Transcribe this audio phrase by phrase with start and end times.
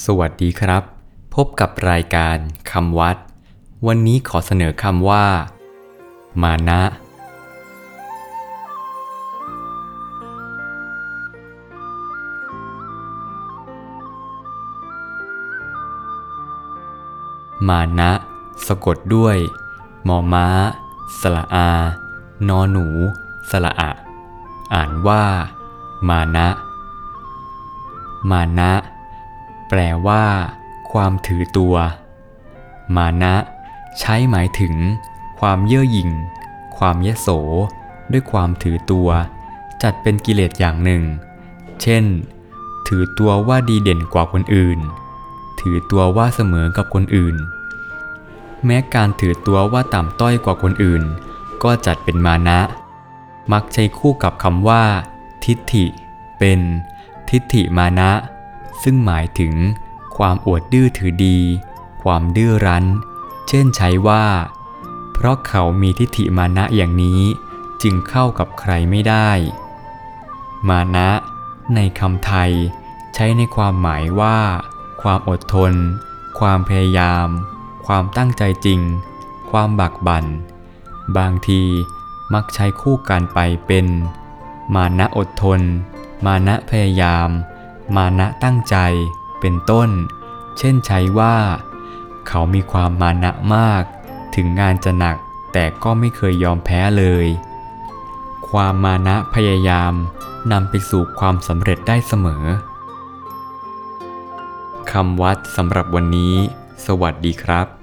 [0.00, 0.82] สวัสดีครับ
[1.34, 2.36] พบกับรายการ
[2.70, 3.16] คำวัด
[3.86, 5.26] วันนี้ขอเสนอคำว่า
[6.42, 6.80] มานะ
[17.68, 18.10] มานะ
[18.66, 19.36] สะกดด้วย
[20.08, 20.46] มอม้า
[21.20, 21.68] สละอา
[22.48, 22.86] นอหนู
[23.50, 23.90] สละอะ
[24.74, 25.22] อ่านว่า
[26.08, 26.48] มานะ
[28.30, 28.72] มานะ
[29.74, 30.24] แปลว่า
[30.92, 31.74] ความถือตัว
[32.96, 33.34] มานะ
[33.98, 34.74] ใช้หมายถึง
[35.40, 36.10] ความเย่อหยิ่ง
[36.78, 37.28] ความยโส
[38.12, 39.08] ด้วยความถือตัว
[39.82, 41.02] จัดเป็นกิเลสอย่างหนึ่ง
[41.82, 42.04] เช่น
[42.88, 44.78] ถือตัวว่าดีเด่นกว่าคนอื่น
[45.60, 47.36] ถือตัวว่าเสมอกับคนอื่น
[48.64, 51.02] แม้การถือตัวว่าต่ำต้อยกว่าคนอื่น
[51.62, 52.60] ก็จัดเป็นมานะ
[53.52, 54.82] มักใช้คู่กับคำว่า
[55.44, 55.86] ทิฏฐิ
[56.38, 56.60] เป็น
[57.30, 58.10] ทิฏฐิมานะ
[58.82, 59.54] ซึ่งหมายถึง
[60.16, 61.38] ความอวดดื้อถือดี
[62.02, 62.84] ความดื้อรั้น
[63.48, 64.24] เช่นใช้ว่า
[65.12, 67.20] เพราะเขามีทิฏฐิมานะอย่างนี้
[67.82, 69.30] จึงเข้ากับใครไม่ได้
[70.68, 71.10] มานะ
[71.74, 72.52] ในคำไทย
[73.14, 74.38] ใช้ในความหมายว่า
[75.02, 75.72] ความอดทน
[76.38, 77.28] ความพยายาม
[77.86, 78.80] ความตั้งใจจริง
[79.50, 80.24] ความบักบัน่น
[81.16, 81.62] บางที
[82.34, 83.86] มักใช้คู่กันไปเป็น
[84.74, 85.60] มานะอดทน
[86.26, 87.28] มานะพยายาม
[87.96, 88.76] มานะตั้งใจ
[89.40, 89.90] เป็นต้น
[90.58, 91.36] เช่นใช้ว่า
[92.28, 93.82] เขามีความมานะมาก
[94.34, 95.16] ถึงงานจะหนัก
[95.52, 97.26] แต่ก็ไม่เคยยอมแพ้เลย
[98.48, 99.92] ความมานะพยายาม
[100.52, 102.44] นำไปสู่ความสำเร็จได้เสมอ
[104.92, 106.34] คำวัดสำหรับวันนี้
[106.86, 107.81] สวัสดีครับ